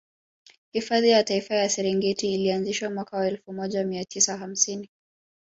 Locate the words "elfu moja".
3.27-3.83